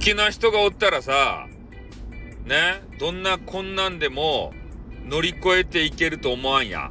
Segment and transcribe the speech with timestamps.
[0.00, 1.46] 好きな人がおったらさ、
[2.46, 4.54] ね、どんな困難でも
[5.04, 6.90] 乗り越えていけると思わんや。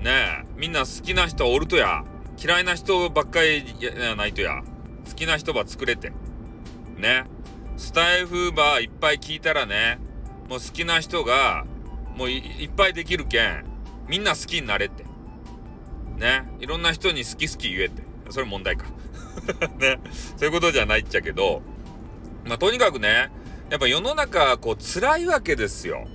[0.00, 0.10] ね
[0.42, 2.04] え、みんな好きな人おるとや。
[2.36, 4.64] 嫌いな人ばっかりやないとや。
[5.08, 6.10] 好きな人ば作れて。
[6.96, 7.26] ね。
[7.76, 10.00] スタイフバーいっぱい聞いたらね、
[10.48, 11.64] もう好きな人が、
[12.16, 13.64] もういっぱいできるけん、
[14.08, 15.04] みんな好きになれって。
[16.16, 16.42] ね。
[16.58, 18.02] いろんな人に好き好き言えって。
[18.30, 18.86] それ問題か。
[19.78, 20.00] ね。
[20.36, 21.62] そういうことじゃないっちゃけど、
[22.44, 23.30] まあ、とにかくね、
[23.70, 26.06] やっぱ世の中、こう、辛いわけですよ。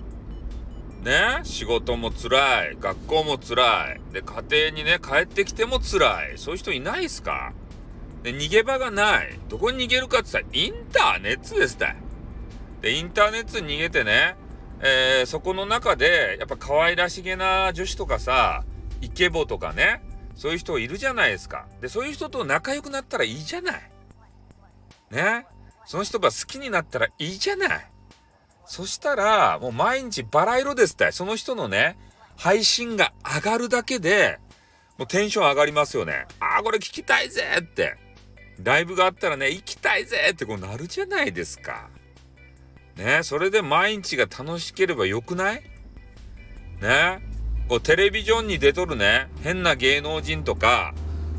[1.04, 1.40] ね？
[1.44, 2.78] 仕事も辛い。
[2.80, 4.14] 学校も辛い。
[4.14, 6.38] で、家庭にね、帰ってきても辛い。
[6.38, 7.54] そういう人いないっすか？
[8.22, 9.40] で、逃げ場がない。
[9.48, 11.96] どこに逃げるかって言ったら、インターネットですた。
[12.82, 14.36] で、インターネットに逃げてね、
[14.82, 18.64] えー、そこの中で、やっぱ可愛らしげな女子とかさ、
[19.02, 20.04] イケボとかね、
[20.36, 21.66] そういう人いるじゃないですか。
[21.82, 23.92] で、そういう人と仲良くなったらいいじゃない。
[25.12, 25.46] ね？
[25.90, 27.92] その人が好きになったらいいじゃない。
[28.68, 31.12] そしたら、もう毎日バラ色ですって。
[31.12, 31.98] その人のね、
[32.38, 34.38] 配信が上がるだけで、
[35.00, 36.28] もうテンション上がりますよね。
[36.40, 37.98] ああ、これ聞きたいぜって。
[38.62, 41.90] ライブがあったらね、行きたいぜってこうなるじゃないですか。
[42.96, 45.64] ね、それで毎日が楽しければよくない？
[46.82, 47.20] ね、
[47.68, 50.94] こうテレビジョンに出とるね、変な芸能人とか、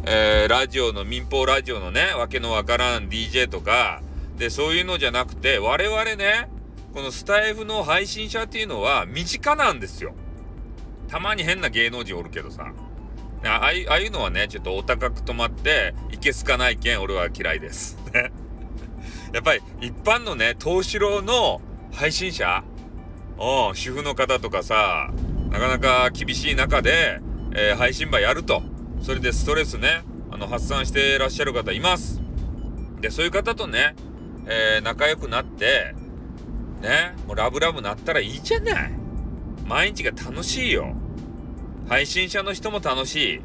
[0.06, 4.02] えー、ラジオの民放ラジオのね、わけのわからん DJ とか、
[4.40, 6.48] で、そういうのじゃなくて、我々ね、
[6.94, 10.14] このスタイフの配信者っていうのは身近なんですよ。
[11.08, 12.72] たまに変な芸能人おるけどさ。
[13.44, 17.98] ああいうのはね、ちょっとお高く止まって、いけすかないけん、俺は嫌いです。
[19.34, 21.60] やっぱり、一般のね、東四郎の
[21.92, 22.64] 配信者
[23.38, 25.10] うん、主婦の方とかさ、
[25.50, 27.20] なかなか厳しい中で、
[27.54, 28.62] えー、配信場やると。
[29.02, 32.22] それでストレスね、あの、発散してらっしゃる方います。
[33.02, 33.94] で、そういう方とね、
[34.50, 35.94] えー、仲良くなって、
[36.82, 38.92] ね、もうラブラブなったらいいじゃない。
[39.64, 40.92] 毎日が楽しいよ。
[41.88, 43.40] 配信者の人も楽しい。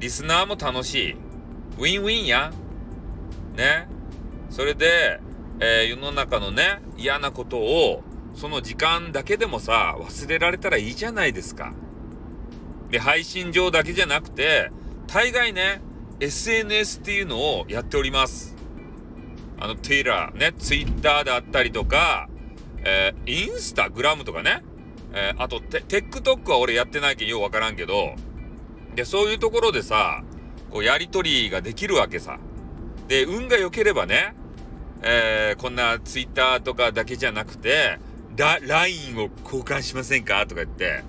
[0.00, 1.12] リスナーも楽しい。
[1.12, 2.52] ウィンウィンや。
[3.54, 3.86] ね。
[4.48, 5.20] それで、
[5.60, 8.02] えー、世の中のね、嫌なことを、
[8.34, 11.74] その時間だけでもさ、忘れられたらいいじゃないですか。
[12.90, 14.70] で、配信上だけじゃなくて、
[15.06, 15.82] 大概ね、
[16.20, 18.53] SNS っていうのをやっております。
[19.58, 22.28] あの、Twitter、ね、Twitter であったりとか、
[22.84, 24.62] えー、インスタグラムとかね、
[25.12, 28.14] えー、あと、TikTok は俺やってないけんようわからんけど、
[28.94, 30.22] で、そういうところでさ、
[30.70, 32.38] こう、やりとりができるわけさ。
[33.08, 34.34] で、運が良ければね、
[35.02, 37.98] えー、こんな Twitter とかだけじゃなくて、
[38.36, 40.46] ラ、LINE を交換しませんか？
[40.46, 41.04] とか言って、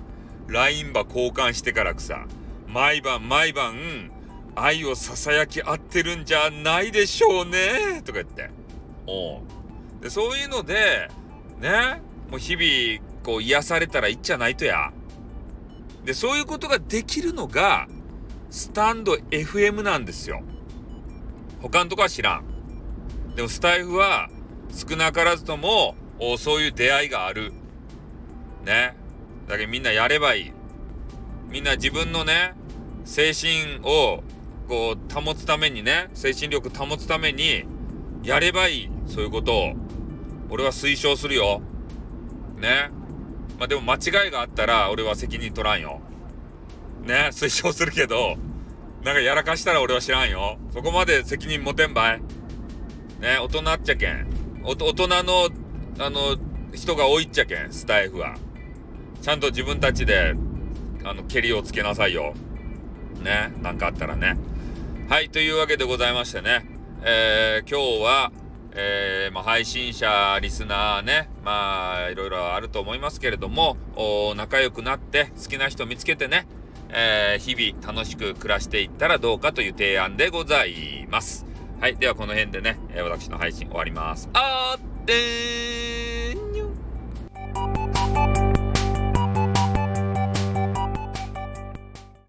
[0.48, 2.26] LINE ば交換してからくさ、
[2.68, 4.10] 毎晩毎晩、
[4.56, 8.50] 愛を囁き合ってるんじゃないでしょうねとか言って。
[9.06, 9.40] おう。
[10.00, 11.08] で、そういうので、
[11.60, 12.00] ね、
[12.30, 14.92] もう日々、こう癒されたらいいっちゃないとや。
[16.04, 17.86] で、そういうことができるのが、
[18.50, 20.42] スタンド FM なんですよ。
[21.60, 22.44] 他のとこは知らん。
[23.34, 24.30] でもスタイフは
[24.72, 25.94] 少なからずとも、
[26.38, 27.52] そういう出会いがある。
[28.64, 28.96] ね。
[29.48, 30.52] だけどみんなやればいい。
[31.50, 32.54] みんな自分のね、
[33.04, 34.22] 精神を
[34.68, 37.64] こう保つためにね、精神力保つために、
[38.22, 38.90] やればいい。
[39.06, 39.72] そういうことを。
[40.50, 41.60] 俺は推奨するよ。
[42.58, 42.90] ね。
[43.58, 46.00] まあでも間違いがあったら俺は責任取らんよ。
[47.04, 48.36] ね、推奨するけど、
[49.04, 50.58] なんかやらかしたら俺は知らんよ。
[50.72, 52.20] そこまで責任持てんばい。
[53.20, 54.26] ね、大人っちゃけん。
[54.64, 55.48] 大人の、
[55.98, 56.36] あの、
[56.74, 58.34] 人が多いっちゃけん、スタイフは。
[59.22, 60.34] ちゃんと自分たちで、
[61.04, 62.34] あの、蹴りをつけなさいよ。
[63.22, 64.36] ね、なんかあったらね。
[65.08, 66.66] はい、というわけでございましてね。
[67.04, 68.32] えー、今日は、
[68.72, 73.76] えー、まあ、配信者、リスナーね、まあ、いろいろあると思いますけれども、
[74.34, 76.48] 仲良くなって好きな人見つけてね、
[76.88, 81.46] えー、日々楽しく暮らしていったらどうかという提案でございます。
[81.80, 81.94] はい。
[81.94, 84.28] ではこの辺でね、私の配信終わります。
[84.32, 85.95] あーってー